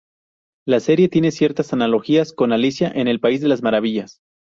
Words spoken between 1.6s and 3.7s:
analogías con Alicia en el país de las